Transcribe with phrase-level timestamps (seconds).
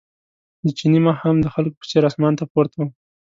[0.63, 2.85] د چیني مخ هم د خلکو په څېر اسمان ته پورته و.